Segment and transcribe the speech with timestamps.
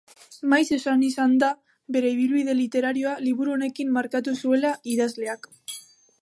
[0.51, 1.49] Maiz esan izan da
[1.97, 5.49] bere ibilbide literarioa liburu honekin markatu zuela idazleak.